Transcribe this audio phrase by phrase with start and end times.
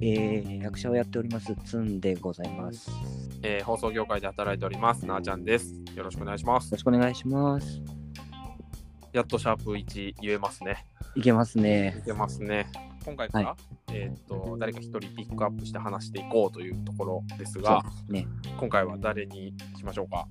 [0.00, 2.90] えー、役者をやっております、つんでございます。
[2.90, 2.96] よ
[3.42, 5.74] えー放送業界で働いております、なあちゃんです。
[5.94, 6.78] よろしくお願いしますろ。
[6.78, 7.82] しくお願いします。
[9.12, 10.86] やっとシャープ1言えますね。
[11.16, 12.06] いけますねい。
[12.06, 12.66] けますね。
[13.04, 13.56] 今回から、は
[13.92, 18.26] えーっと誰か一人ピックアップして話していこうというところですが、ね。
[18.58, 20.28] 今回は誰にしましょうか？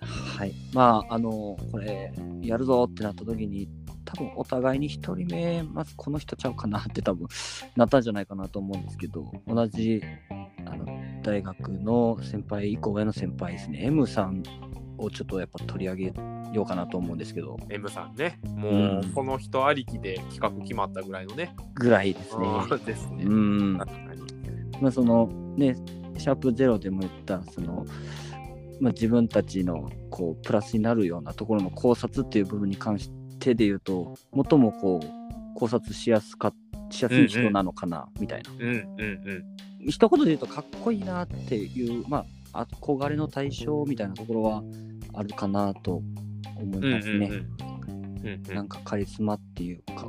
[0.00, 0.52] はい。
[0.72, 3.68] まあ、あの、これ、やるぞってなった時に、
[4.14, 7.26] 多分お互いに一人目、まずこの人ちゃうかなって多分
[7.76, 10.02] なったんじゃないかなと思うんですけど、同じ
[10.66, 10.86] あの
[11.22, 14.42] 大学の先輩、以降上の先輩ですね、M さん
[14.98, 16.14] をちょっとやっぱ取り上げ
[16.52, 18.38] ようかなと思うんですけど、M さんね。
[18.44, 21.54] もう、うんこの人ありきで企画決まったぐらいのね。
[21.74, 22.46] ぐらいですね。
[22.70, 23.24] うんですね。
[23.24, 23.34] う
[23.74, 23.78] ん。
[23.78, 24.22] 確かに。
[24.80, 25.76] まあ、そのね、
[26.18, 27.84] シャープゼロでも言った、その、
[28.80, 33.10] まあ、自分たちのこうプラスになるようなところの考察っていう部分に関し
[33.44, 36.52] てで言うと、最もこう考察しやすか
[36.90, 38.50] しやすい人なのかな、みたいな。
[38.52, 39.90] うんうんうん。
[39.90, 44.62] 一言で言うと、かっこいいなっていう、まあ、憧れの対象みたいなところは
[45.12, 46.02] あるかなと
[46.56, 47.26] 思いますね。
[47.26, 47.44] うんうんうん
[48.26, 50.08] うんなんかカリスマっていうか。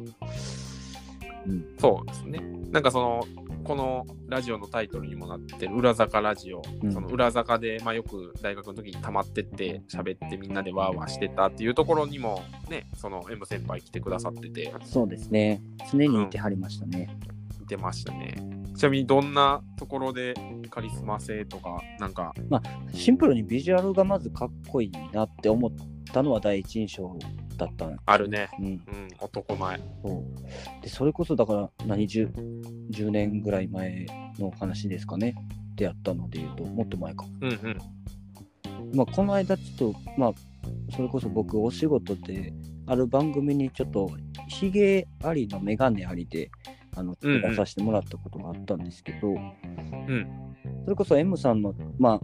[1.48, 2.40] うん、そうですね。
[2.72, 3.24] なんかその、
[3.64, 15.62] このラジオのタイトルにもなってる裏坂ラジオ、うんその裏坂で、まあ、よく大学の時に溜まってって喋ってみんなでワーワーしてたっていうところにもね、その M 先輩来てくださってて、そうですね。
[15.92, 17.18] 常にいてはりましたね。
[17.60, 18.36] 見てましたね。
[18.76, 20.36] ちなみにどんなところで
[20.70, 22.34] カリスマ性とか、なんか、
[22.94, 25.72] シンプルにビジュアルがまずかっこいいなって思っ
[26.14, 27.18] たのは第一印象
[27.58, 28.50] だったあるね。
[28.60, 28.82] うん、うん、
[29.20, 29.78] 男前。
[29.78, 32.28] そうでそれこそだから何十
[32.92, 34.06] 10年ぐらい前
[34.40, 35.36] の話ですかね
[35.76, 37.78] 出会ったので言うともっと前か、うんうん。
[38.96, 40.34] まあ、この間ちょっとまあ
[40.96, 42.54] それこそ僕お仕事で
[42.88, 44.10] ある番組にちょっと
[44.48, 46.52] ひげありの眼鏡ありで
[46.96, 50.28] あのうんうん出させてもらったことがあったんですけど、うん。
[50.84, 52.20] それこそ M さんのまあ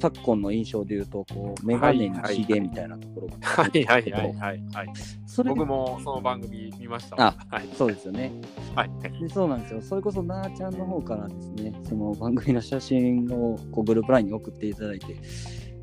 [0.00, 4.92] 昨今の印象で言うとこう眼鏡にひげみたいなところが、はいはいはいはいはい。
[5.26, 7.36] それで僕もその番組見ましたあわ。
[7.50, 7.68] はい。
[7.76, 8.32] そうですよね
[8.74, 8.90] はい。
[9.20, 9.82] でそうなんですよ。
[9.82, 15.16] それこそなーちゃんの方からですね、その番組の写真をこうグループラインに送っていただいて、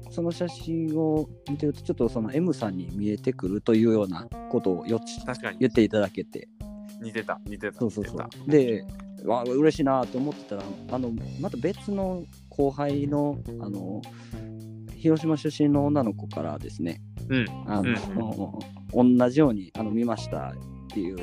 [0.10, 6.48] その写真を見てると、ちょっとその M さんに見えてくるというようなことをよち確かに言っていただけて、
[7.02, 7.80] 似てた、似てた。
[7.80, 8.52] そうそうそう。
[8.52, 8.84] で、
[9.26, 12.24] わ嬉しいなと思ってたら、あのまた別の
[12.58, 14.02] 後輩のあの
[14.98, 17.46] 広島出身の女の子からですね、たうん。
[17.68, 18.60] あの、
[18.94, 20.54] 同じようにあの見ましたっ
[20.90, 21.18] ていう。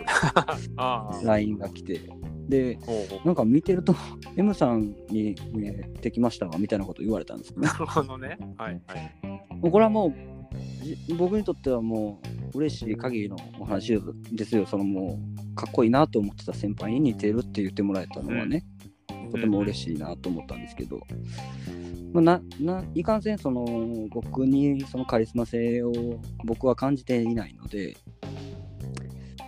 [1.25, 2.01] LINE が来て、
[2.49, 2.79] で、
[3.25, 3.95] なんか見てると、
[4.37, 7.55] M さんに見えてきましたわみたいなこと言われたんです。
[7.59, 8.39] なるほどね。
[8.57, 9.55] はいはい。
[9.57, 10.15] もうこれはもう、
[10.85, 12.21] じ僕にとってはも
[12.55, 14.01] う、嬉しい限りのお話
[14.33, 14.67] ですよ。
[14.67, 15.19] そのも
[15.53, 18.65] う、かっこいいなと思ってた先輩に似てるって言ってもらえたのはね、
[19.35, 21.01] とても嬉しいなと思ったんですけど、
[22.13, 23.67] まあ、なないかんせんその
[24.11, 25.93] 僕にそのカリスマ性を
[26.45, 27.97] 僕は感じていないので、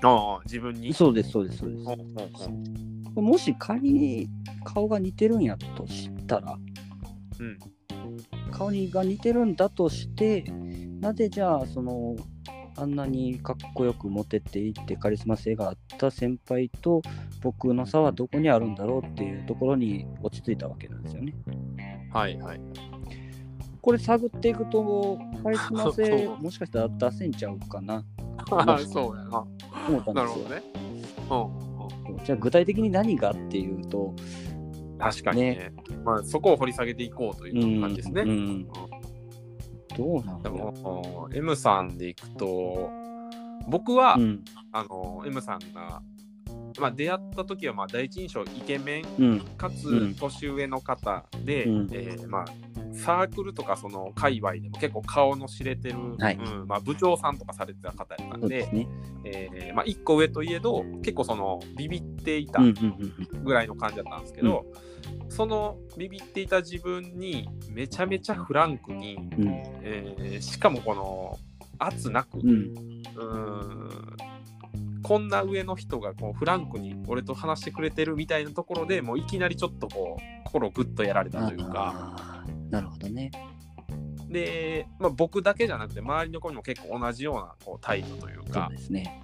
[0.03, 0.93] ああ、自分に？
[0.93, 1.85] そうです、そうです、そうです。
[3.15, 4.29] もし仮に
[4.65, 6.59] 顔が似てるんやとしたら、
[7.39, 7.59] うん。
[8.51, 10.45] 顔にが似てるんだとして
[11.01, 12.17] なぜじゃあその
[12.77, 17.03] あんなにかっこよくモテていってカリスマ性があった先輩と
[17.43, 21.35] 僕の差はどこにあるんだろうっていうところに落ち着いたわけなんですよね。
[22.13, 22.61] はいはい。
[23.81, 28.05] これ探っていくとカリスマ性もしかしたら出せんちゃうかな
[28.51, 29.47] ああ、 そうやな。
[29.89, 30.15] 思ったんですよ。
[30.15, 30.63] なるほどね。
[31.31, 31.35] う
[32.13, 32.25] んうん。
[32.25, 34.15] じゃあ具体的に何がっていうと、
[34.99, 35.73] 確かにね。
[36.05, 38.23] まあ、そこを掘り下げていこうという感じですね。
[38.23, 38.69] うんうん
[39.97, 42.91] どうなんでだろも、M さんでいくと、
[43.69, 44.45] 僕は、う、うん。
[44.73, 46.03] あの、M さんが、
[46.79, 49.41] まあ、出会った時は、まあ、第一印象、イケメンうん。
[49.57, 50.15] かうん。
[50.15, 51.89] つ年上の方で、うん。
[51.93, 52.47] えーまあ、
[52.93, 56.37] サークルとかその界隈でも結構顔の知れてる、はい。
[56.37, 58.89] うんまあ、部長さんとかされてた方やったんでね。
[59.25, 62.75] えーまあ、1個上といえど結構そのビビっていたうんうん
[63.33, 64.65] うんぐらいの感じだったんですけど、
[65.37, 69.49] そのビビっていた自分にめちゃめちゃフランクに、うん
[69.83, 71.39] えーしかもこの
[71.79, 72.51] 圧なく、うん
[73.15, 73.33] うー
[74.13, 74.17] ん
[75.03, 83.31] こんな上の人がこうフランクに俺と話してくれてるみたいなところでもういきなりちょっとこう心をグッとやられたというかなるほどね。
[84.29, 89.23] で、まあ、僕だけじゃなくて周りの子にも結構同じようなこう態度というそうかですね。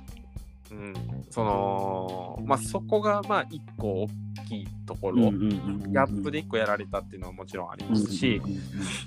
[0.73, 0.95] うん、
[1.31, 4.09] そのまあそこがまあ一個大
[4.49, 8.41] きいところ、ギャップで一個やられたっていうのはもちろんありますし、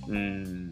[0.08, 0.70] うん。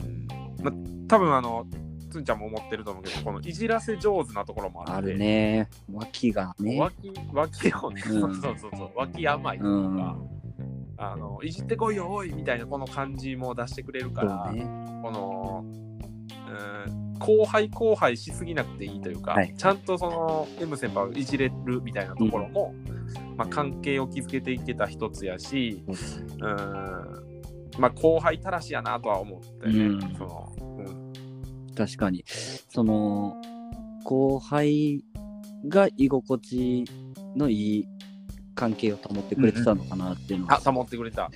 [0.62, 0.74] まあ、
[1.08, 1.66] 多分あの
[2.12, 5.68] つんちゃんも思ってると思うけど、このいじらせ上手なところもあって、あるね。
[5.92, 6.80] 脇がね。
[6.80, 8.22] 脇脇をね、うん。
[8.22, 9.98] そうそうそうそう、脇甘いとうん。
[9.98, 10.18] か、
[10.98, 14.62] あのいじってこいよ、おいみたいなこの感じも出してくれるから、ね。
[15.02, 19.54] この、うん、後輩後輩しすぎなくていいというか、はい。
[19.58, 22.76] ちゃんとその M 先輩をいじれるみたいなところも、
[23.38, 27.34] まあ、関係を築けていけた一つやし、うん。
[27.80, 29.80] まあ、後輩たらしやなとは思ったよね。
[29.86, 30.02] うん。
[30.16, 31.14] そのうん。
[31.76, 32.26] 確かに。
[32.28, 33.42] その、
[34.04, 35.04] 後輩
[35.68, 36.86] が居心地
[37.36, 37.88] のいい
[38.54, 41.32] 関係を保ってくれてたのかなっていうのは、あ保ってくれた。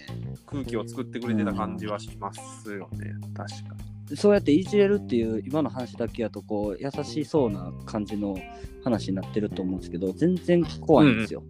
[0.45, 3.96] 空気を作ってくれてた感じはしますよね、確かに。
[4.15, 8.37] そうやっていじれるっていう今の話だけやとこう優しそうな感じの
[8.83, 11.43] 話になってると思うんですけど全然怖いんですよ。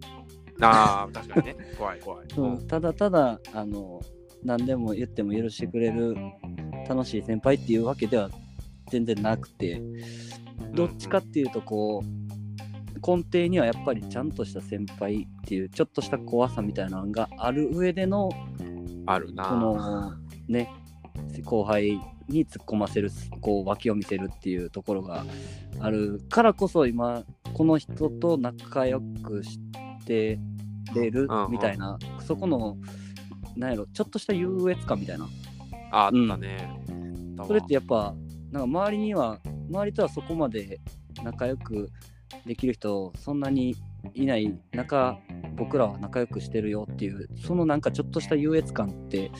[0.60, 1.56] ああ、確かにね。
[1.78, 2.26] 怖い怖い。
[2.36, 4.00] うんただただあの
[4.44, 6.16] 何でも言っても許してくれる
[6.88, 8.30] 楽しい先輩っていうわけでは
[8.90, 9.80] 全然なくて
[10.74, 12.28] どっちかっていうとこう
[13.00, 18.28] 根底にはやっぱりちゃんとした先輩っていうちょっとした怖さみたいなのがある上での
[19.06, 19.44] あるな。
[19.44, 20.12] この
[20.48, 20.70] ね
[21.44, 23.10] 後輩に突っ込ませる
[23.40, 25.24] こう脇を見せるっていうところが
[25.80, 29.58] あるからこそ今この人と仲良くし
[30.04, 30.38] て
[30.94, 31.52] れるうんうん。
[31.52, 32.76] みたいな、そこの
[33.56, 35.28] なんやろちょっとした優越感みたいな。
[35.90, 36.70] ああったね。
[37.46, 38.14] それってやっぱ
[38.50, 39.40] なんか周りには
[39.70, 40.80] 周りとはそこまで
[41.22, 41.90] 仲良く
[42.46, 43.76] できる人そんなに
[44.14, 45.18] いない中
[45.56, 49.30] 僕らは仲良くしてるよっていうそのなんかちょっとした優越感って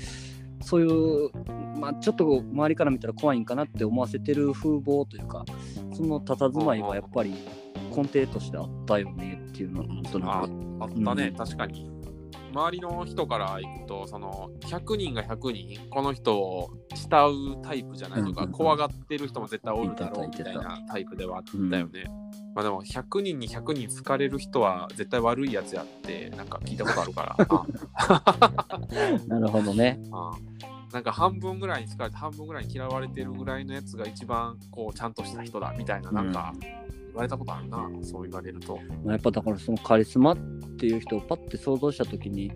[0.60, 1.30] そういう
[1.78, 5.44] まあちょっと周りから見たら怖いんかなって思わせてる風貌というか
[5.92, 7.34] その佇まいはやっぱり
[7.94, 11.97] 根底としてあったよねっていうのはなんとなあくあったね、うん確かに。
[12.52, 18.52] 周りの人から行くと、その100人が100人、この人を慕うタイプじゃないとか、うんうんうん。
[18.52, 22.04] 怖がってる人も絶対おるだろうみいたいなタイプではあったよね。
[22.54, 27.36] まあでも100人に100人好かれる人は絶対悪いやつやってなんか聞いたことあるから。
[29.28, 30.00] なるほどね
[30.92, 38.78] なんか半分ぐらいに好かれて半分ぐらいに嫌われてるぐらいのやつが一番こうちゃんとした人だみたいななんか言われたことあるな、そう言われると。
[39.04, 40.36] まあ、やっぱだからそのカリスマっ
[40.78, 42.52] ていう人をパッて想像した時に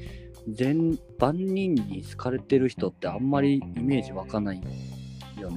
[0.48, 4.62] 全万人に好かれてる人ってあんまりイメージ湧かない
[5.38, 5.56] よね。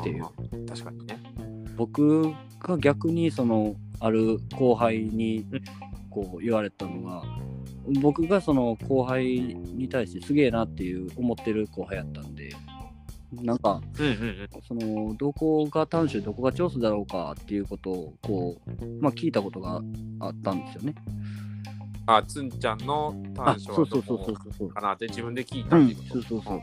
[0.00, 0.24] っていう
[0.66, 1.18] 確かにね。
[1.76, 5.46] 僕が逆にそのある後輩に
[6.10, 7.22] こう言われたのが
[8.00, 12.54] 僕がその後輩に対してすげえなっていう思ってる後輩やったんで
[13.32, 14.48] なんかうんうんうん。
[14.66, 19.80] そのどこが短所どこが長所だろうかっていうことをこう、まあ、聞いたことが
[20.20, 20.94] あったんですよね。
[22.06, 24.68] あ、つんちゃんのあ短所はどこ。
[24.68, 26.08] かなって自分で聞いたうんってこと。
[26.14, 26.54] そうそうそ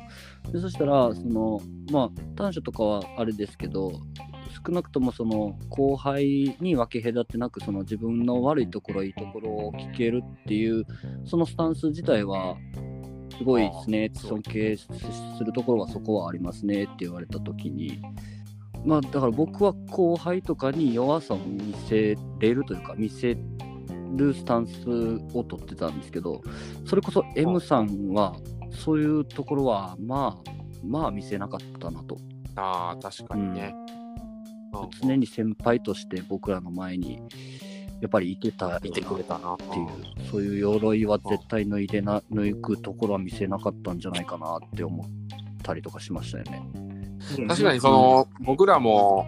[0.50, 0.52] う。
[0.52, 3.92] でそしたらそのまあ短所とかはあれですけど
[4.66, 10.86] 少なくともその後輩に分け隔てなくその自分の悪いところいいところを聞けるっていう
[11.26, 12.58] そのスタンス自体は
[13.38, 14.12] すごいですね。
[14.14, 14.88] 尊敬す
[15.46, 18.02] るところはそこはありますねって言われた時に。
[18.86, 23.38] まあだから僕は後輩とかに弱さを見せれるというか見せ
[24.16, 24.90] るスタンス
[25.34, 26.42] を取ってたんですけど
[26.86, 28.36] それこそ M さんは
[28.72, 30.52] そういうところはまあ
[30.86, 32.18] まあ見せなかったなと
[32.56, 33.74] ああ、確かにね。
[33.74, 34.00] うん
[35.02, 37.20] 常に先輩として僕らの前に
[38.02, 39.58] やっぱりいてたいてくれたな。
[39.58, 39.88] ていう
[40.30, 45.08] そういう鎧は絶対脱いでな抜くところは見せなかったんじゃないかなって思っ
[45.64, 46.62] たりとかしましたよね。
[47.48, 49.28] 確かにその、僕らも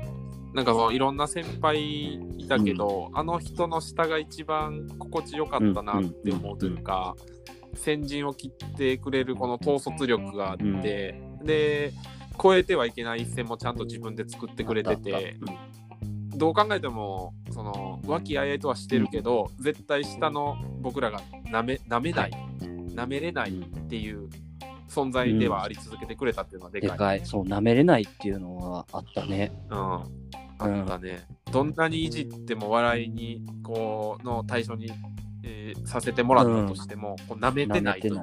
[0.54, 7.16] なんかそのいろんな先輩いたけど、あの人の下が一番心地よかったなって思うというか、
[7.74, 11.94] 先陣を切ってくれるこの統率力があって、で
[12.42, 15.38] 超えてはいけない一線もちゃんと自分で作ってくれてて、
[16.36, 22.32] どう考えてもその和気あいあいとはしてるけど、絶対下の僕らがなめなめない、
[22.94, 23.54] なめれないっ
[23.88, 24.28] ていう
[24.90, 26.90] 存在ではあり続けてくれたっていうのはでかい。
[26.92, 27.26] でかい。
[27.26, 29.52] そう舐めれないっていうのはあったね。
[29.70, 30.04] うん、
[30.66, 34.92] あったね、どんなにいじっても笑いにこうの対象に、
[35.44, 38.02] えーさせてもらったとしても、こう舐めて舐ない。
[38.02, 38.16] と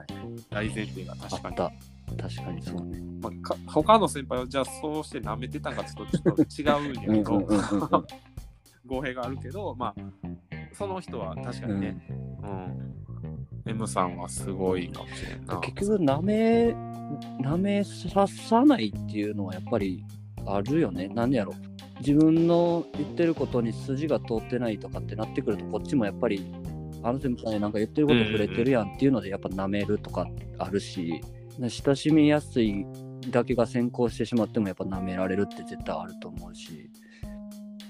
[0.51, 1.57] 大前提が確かに。
[2.17, 3.01] 確かにそうね。
[3.21, 8.07] まあ、か他の先輩はじゃあそうして舐めてたんかちょっとちょっと違うんやけど、うんうんうんうん。
[8.87, 9.95] 語弊があるけど、まあ、
[10.73, 12.07] その人は確かにね、
[12.43, 13.05] うん。
[13.67, 15.59] M さんはすごいかもしれんな。
[15.59, 16.69] 結局舐め
[17.43, 20.05] 舐めささないっていうのはやっぱり
[20.47, 21.09] あるよね。
[21.09, 21.55] なんでやろ
[22.01, 26.45] 自分の言ってることに筋が通ってないとかってなってくるとこっちもやっぱり
[27.03, 30.27] あの先輩なんか言ってること触れてるやんっていうのでやっぱ舐めるとか
[30.59, 31.21] あるし
[31.61, 32.87] 親しみやすい
[33.31, 36.91] だけが先行してしまってもやっぱ舐められるって絶対あると思うし、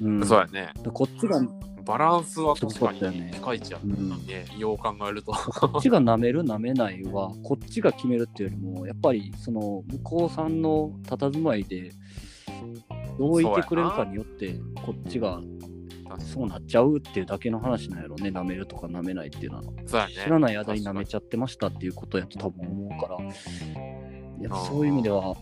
[0.01, 0.73] うん、そうやね。
[0.93, 1.41] こっちが
[1.85, 4.47] バランスは確かにピカイチやうんね。
[4.59, 5.33] よう考えると。
[5.33, 11.93] こっちが舐める舐めないはこっちが決めるっていうよりもやっぱりその向こうさんの佇まいで
[13.19, 15.41] どういてくれるかによってこっちが
[16.19, 18.31] そうなっちゃうっていうだけの話なんやろね。
[18.31, 19.63] 舐めるとか舐めないっていうのは。
[19.65, 19.85] ね。
[20.25, 23.19] 知らない間に舐めちゃってましたっていうことやと多分思うから。
[24.41, 25.37] やそういう意味では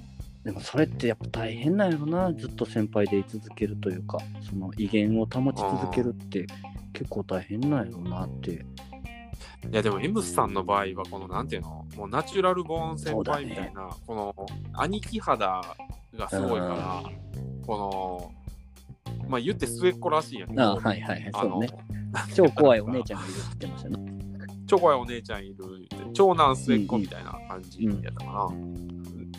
[0.44, 2.32] でもそれってやっぱ大変なんやろな。
[2.32, 4.18] ずっと先輩で居続けるというか
[4.48, 6.46] その威厳を保ち続けるって
[6.92, 8.64] 結構大変なんやろなって。
[9.70, 11.84] いやでも M さんの場合はこのなんていうの？
[11.96, 14.34] もうナチュラルボーン先輩みたいな、この
[14.74, 15.60] 兄貴肌
[16.16, 17.02] がすごいから、
[17.66, 18.32] この
[19.28, 21.30] まあ言って末っ子らしいんやけどあはいはいはい。
[21.32, 21.68] そうね。
[22.34, 24.16] 超怖いお姉ちゃんがいるって言ってましたね。
[24.66, 25.56] 超怖いお姉ちゃんいる
[26.12, 28.48] 長男末っ子みたいな感じやったかな、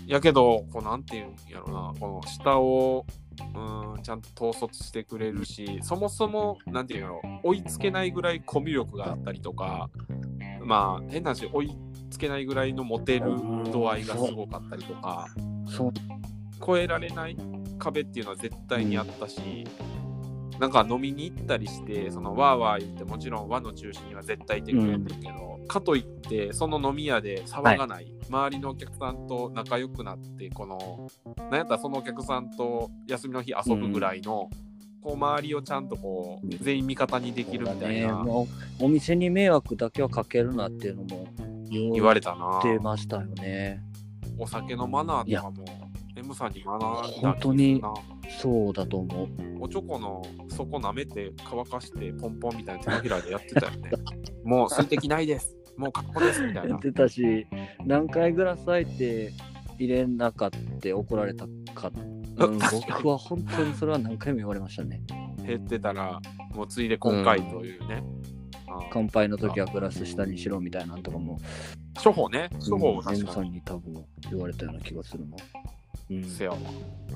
[0.05, 3.05] やけどこうなんていうんやろなこの下を
[3.39, 9.89] うんちゃんと統率してくれるしそもそもなんていうんやろ追いつけないぐらいコミュ力があったりとか
[10.63, 11.77] まあ変な話追い
[12.09, 13.35] つけないぐらいのモテる
[13.71, 15.27] 度合いがすごかったりとか
[15.69, 15.93] そう。
[16.65, 17.37] 超えられない
[17.91, 19.65] 壁っていうのは絶対にあったし、
[20.59, 34.49] なんか飲みに行ったりしてそのワーワー言ってもちろん和の中心には絶対いてくれるんだけど、かといってその飲み屋で騒がない、周りのお客さんと仲良くなってこのなんやったらそのお客さんと休みの日遊ぶぐらいの、
[35.01, 38.47] こう周りをちゃんとこう全員味方にできるみたいな、ね、
[38.79, 41.27] お店に迷惑だけはかけるなっていうのも
[41.69, 42.59] 言われたな。
[42.63, 43.83] 言ってましたよね。
[44.39, 45.65] お酒のマナーとかも
[46.17, 47.81] M さんに学んだ本当に
[48.41, 49.27] そうだと思う
[49.59, 53.91] おちょこの底舐めて乾かしてポンポンみたいな手のひらでやってたよね。
[54.43, 55.55] もう水滴ないです。
[55.77, 56.79] もう格好ですみたいなやっ。
[56.79, 57.45] てたし
[57.85, 59.31] 何回グラス空いて
[59.77, 62.57] 入れなかって怒られたか、うん、
[62.91, 65.01] 僕は本当にそれは何回も言われましたね
[65.45, 66.19] 減ってたら、
[66.53, 68.03] もうついで今回というね。
[68.67, 71.39] あー乾杯の時はグラス下にしろみたいなのとかも
[72.03, 72.49] 処方ね。
[72.69, 73.35] 処方をうん確 M かに。
[73.35, 75.37] さんに多分言われたような気がするな
[76.09, 76.57] うんせやわ。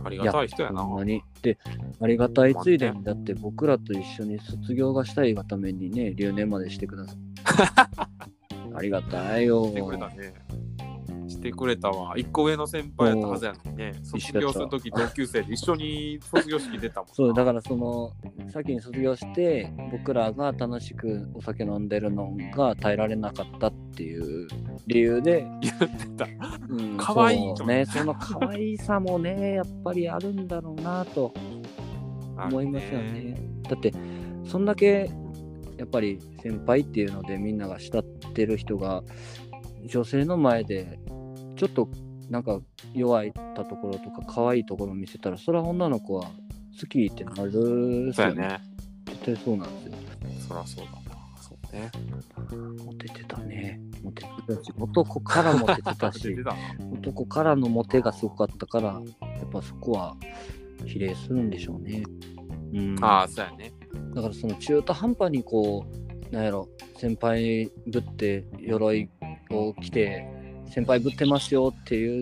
[0.04, 0.84] ありがたい人やな。
[0.84, 1.22] ほんまに。
[1.42, 1.58] で、
[2.00, 7.18] ありがたいついでに、だって僕らと一緒に卒業がしたいがためにね、留年までしてください。
[8.74, 9.66] ありがたいよ。
[9.66, 10.34] してくれたね。
[11.32, 12.14] してくれたわ。
[12.18, 13.94] 一個上の先輩やったはずやのにね。
[14.04, 17.16] 卒業するとき同級生で一緒に卒業式出たもんな。
[17.16, 18.12] そう、だからその、
[18.52, 24.48] 先に卒業して、僕らが楽しくお酒飲んでるのが耐えられなかったっていう
[24.88, 26.28] 理由で、言ってた。
[26.70, 31.34] うん、可愛いそうね、その可愛さもね、やっぱりあるんだろうなと
[32.38, 33.36] 思いますよね。
[33.70, 33.94] だって
[34.46, 35.10] そんだけ
[35.78, 39.04] やっぱり先輩っていうのでみんなが慕ってる人が
[39.86, 41.00] 女性の前で
[41.62, 41.88] ちょっと
[42.32, 42.60] なんか
[42.92, 46.24] 弱いたところとか可愛いところを見せたらそれは女の子は
[46.80, 47.64] 好きってなるっすよ
[48.08, 48.14] ね。
[48.14, 48.60] そうやね。
[49.06, 49.94] 絶対そうなんですよ。
[50.48, 51.00] そらそうだな。
[51.40, 51.92] そうね。
[52.84, 53.80] モテてたね。
[54.04, 56.56] モテてたし男からモテてた出してたな。
[56.94, 59.00] 男からのモテがすごかったからや
[59.46, 60.18] っぱそこは
[60.88, 62.02] 比例するんでしょうね。
[62.74, 63.72] うん、ああ、そうやね。
[64.16, 65.86] だからその中途半端にこ
[66.32, 69.12] うなんやろ先輩ぶって鎧
[69.52, 70.41] を着て
[70.72, 72.22] 先輩ぶってますよって言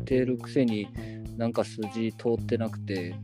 [0.00, 0.88] ってるくせに
[1.36, 3.14] なんか筋通ってなくて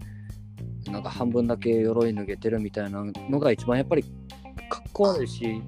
[0.91, 4.03] なんか半分だけ鎧脱げてるみたいなのが一番やっぱり
[4.69, 5.63] かっこ悪いし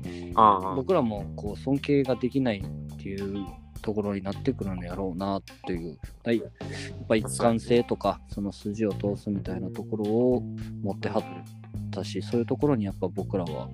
[0.75, 3.47] 僕らもこう尊敬ができないっていう
[3.83, 10.43] ところになってくるのやろうなっていう、はい、やっぱ一貫性とかその筋を通すみたいなところを
[10.83, 11.25] 持ってはっ
[11.91, 13.69] たしそういうところにやっぱ僕らは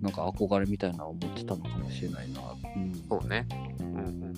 [0.00, 2.40] なんか憧れみたいなのを持ってたのかもしれないな。
[2.76, 3.46] うん、そうね。
[3.80, 4.34] うんうん。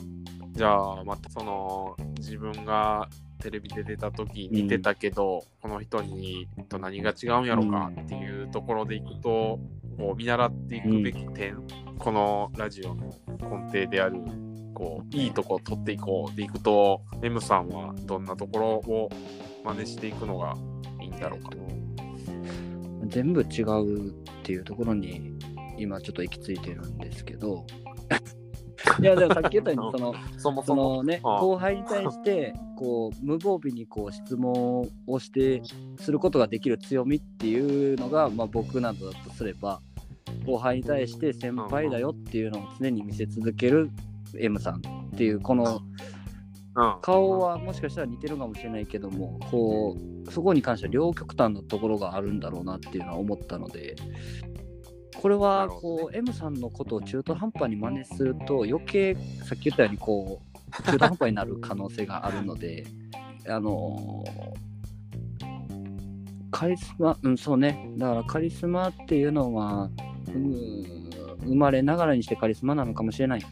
[0.52, 3.09] じゃあ、またその、自分が
[3.40, 9.59] テレビで出た時似てたけど、この人にと何が違うんやろかっていうところでいくと、
[9.99, 11.62] こう見習っていくべき点、
[11.99, 14.23] このラジオの根底である、
[14.75, 19.11] こう、いいとこ取っていこうでいくと、M さんはどんなところを
[19.64, 20.57] 真似していくのが
[21.00, 21.50] いいんだろうか。
[23.07, 24.12] 全部違うっ
[24.43, 25.35] ていうところに
[25.81, 27.67] 今ちょっと行き着いてるんですけど。
[28.99, 30.63] いやでもさっき言ったようにその そそも。
[30.63, 35.63] そも、のね後輩に対してこう無防備にこう質問をして
[35.99, 39.81] することができる強みっていうのが、まあ、僕などだとすれば
[40.47, 43.91] 後輩に対して先輩だよっていうのを常に見せ続ける
[44.39, 44.81] M さんっ
[45.17, 45.83] ていうこの
[46.77, 49.97] うん、顔はもしかしたら似てるかもしれないけどもこ
[50.27, 53.97] うそこに関しては両極端なところがあるんだろうなっていうのは思ったので
[55.21, 60.50] これなはこう M さんのことを中途半端に真似すると余計さっき言ったようにこう
[60.83, 62.87] 中途半端になる可能性があるので、
[63.47, 64.25] あの
[66.50, 67.93] カリスマ、うん、そうね。
[67.99, 69.91] だからカリスマっていうのは、
[70.29, 71.11] うん、
[71.43, 73.43] 生まれながらにしてカリスマなのかもしれない。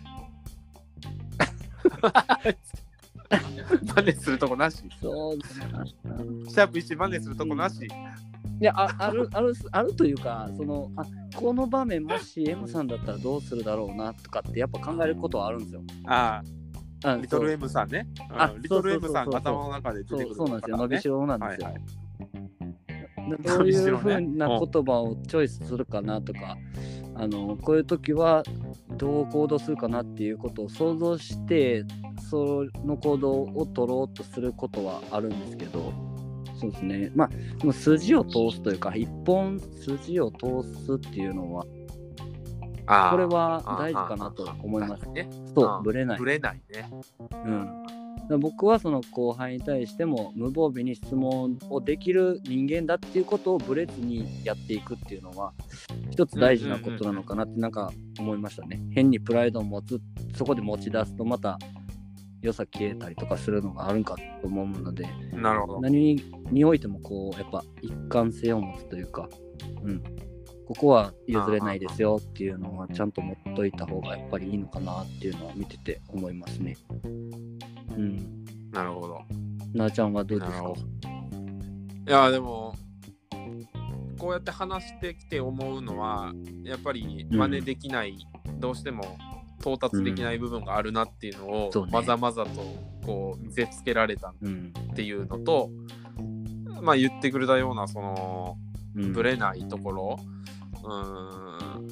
[3.94, 4.82] 真似するとこなし。
[5.02, 5.38] そう
[6.48, 7.86] シャープ1真似するとこなし。
[8.60, 11.04] いやあ あるあるあるというかそのあ
[11.36, 15.82] この場面もし M さんだったらどうするだろうなとかってやっぱ考えることはあるんですよ。
[16.06, 16.42] あ
[17.04, 17.10] あ。
[17.10, 18.08] あ、リトル M さんね。
[18.30, 20.76] うんあリトル M さん頭の中で出てくるそうそうなんですよ。
[20.76, 21.66] 伸びしろなんですよ。
[21.66, 21.82] はいはい。
[23.42, 26.56] どういうふうな言葉をチョイスするかなとか、
[27.14, 28.42] あのこういう時は
[28.96, 31.84] どう行動するかなっていうことを想像して
[32.30, 35.92] その行動を取ろうとすることはあるんですけど
[36.58, 41.64] そうですねまあでも筋を通すというか一本筋を通すっていうのは
[43.10, 45.06] これは大事かなと思います。
[45.10, 45.28] ね。
[45.54, 46.24] そうぶれないぶ。
[46.24, 46.90] れないね。
[48.30, 55.52] うん、僕はその後輩に対しても無防備に質問をできる人間だっていうことをぶれずにやっていくっていうのは
[56.10, 58.80] 一つ大事なことなのかなってなんか思いましたね。
[58.92, 60.00] 変にプライドを持つ
[60.34, 61.58] そこで持ち出すとまた
[62.42, 65.80] 良さ消えたりとかするのがあるんかと思うのでなるほど。
[65.80, 66.16] 何
[66.50, 69.28] においてもこうやっぱ一貫性を持つというか、
[69.82, 70.02] うん、
[70.66, 76.76] ここは譲れないですよっていうのはちゃんと持っといた方がやっぱりいいのかなっていうのは見てて思いますね。
[77.96, 78.44] うん。
[78.70, 79.20] なるほど。
[79.74, 80.72] なあちゃんはどうですか？
[82.06, 82.74] いや、でも、
[84.18, 86.32] こうやって話してきて思うのは、
[86.64, 88.16] やっぱり真似できない、
[88.58, 89.04] どうしても
[89.74, 92.50] 到達できない部分があるなっていうのを、まざまざと
[93.04, 94.72] こう見せつけられたうん。
[94.92, 95.70] っていうのと、
[96.82, 98.56] まあ言ってくれたような、その、
[98.96, 100.18] うん、ぶれないところ、
[100.84, 101.88] うーん、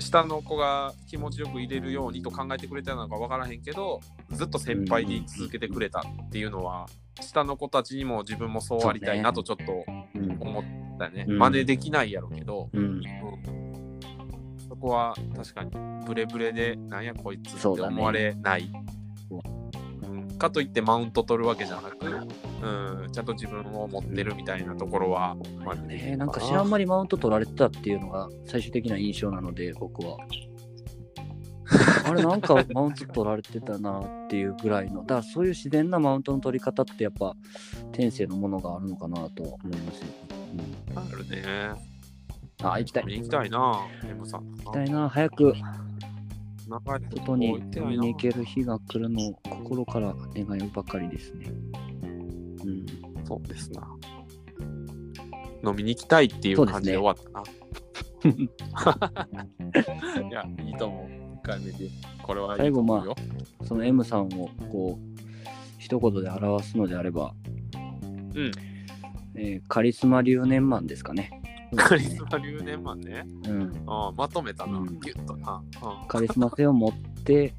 [0.00, 4.00] 下の子が気持ちよく入れるようにと考えてくれたのか分からへんけど、
[4.30, 6.86] ずっと先輩でい続けてくれたっていうのは、
[7.20, 10.36] 下の子たちにも自分もそうありたいなとちょっとうん。
[10.40, 10.64] 思っ
[10.98, 11.26] たよね。
[11.28, 13.02] うん真似できないやろうけど、うん。
[14.84, 15.70] こは確かに
[16.06, 18.70] ブレブレでなんやこいつって思われない。
[19.28, 20.10] そう。
[20.10, 20.28] うん。
[20.38, 26.16] かといってマウント取るわけじゃなく、うん、ちゃんと自分を持ってるみたいなところは、まあね。
[26.16, 30.18] なんか知らんまりマウント取られてたっていうのが最終的な印象なので、僕は。
[32.06, 37.34] あれなんかマウント取られてたなっていうぐらいの、だからそういう自然なマウントの取り方ってやっぱ
[37.92, 40.02] 天性のものがあるのかなとは思います、
[40.92, 41.93] うん、あるね。
[42.62, 43.04] あ、行きたい。
[43.06, 44.44] 行きたいな、M さん。
[44.44, 45.54] 行きたいな、早く
[47.10, 51.52] 外に見に行ける日が来るのを心から願うばかりですね。
[52.64, 52.86] うん、
[53.24, 53.86] そうですな。
[55.64, 57.42] 飲みに行きたいっていう感じで終わったな。
[60.28, 61.06] いや、いいと思う。
[61.38, 61.90] 1回目で。
[62.22, 63.14] これはいいと思うよ。
[63.64, 65.02] その M さんをこう
[65.78, 67.34] 一言で表すのであれば、
[68.34, 68.50] うん。
[69.36, 71.42] えーカリスマ留年マンですかね。
[71.76, 73.26] カリスマ留年マンね。
[73.46, 74.78] うん、ああまとめたな。
[74.78, 75.62] うんギュッとな。
[75.82, 77.54] うんカリスマ性を持って、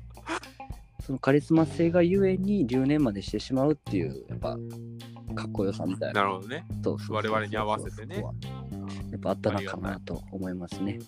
[1.05, 4.57] そのカリスマ性がゆえに留年までしてしまうっていう、やっぱ
[5.35, 6.21] かっこよさみたいな。
[6.21, 6.65] なるほどね。
[6.83, 8.23] そうそう我々に合わせてね。
[9.11, 10.99] やっぱあったのかなと思いますね。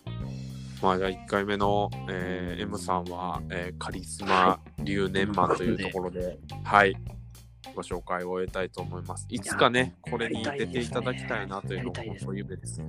[0.81, 6.95] まあじゃあ1回目の、えー M さんは、えーカリスマ留年マンというところで、はい、
[7.75, 9.25] ご紹介を終えたいと思います。
[9.29, 12.81] いつかね、これに出ていただきたいなというのもやりたいですね本当夢です。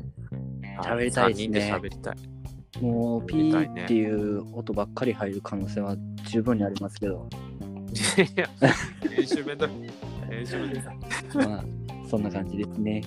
[0.83, 2.16] 喋りたいですね3人で喋りたい。
[2.81, 5.96] もうピーっていう音ばっかり入る可能性は
[6.31, 7.28] 十分にありますけど、
[8.18, 8.48] いや、
[9.11, 9.70] 練習めんどい。
[10.31, 10.83] 練習めんどい。
[11.46, 11.64] まあ
[12.09, 13.02] そんな感じですね。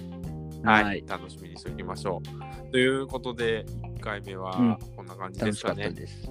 [0.63, 2.21] はい、楽しみにしておきましょ
[2.67, 2.71] う。
[2.71, 5.87] ということで、1回目うんはこんな感じで楽しかすかね。
[5.87, 6.29] ったです。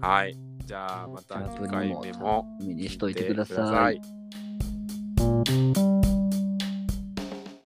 [0.00, 0.36] はい。
[0.64, 3.24] じゃあ、また2回目も見にしといて。
[3.24, 4.00] ください
[5.44, 6.23] thank you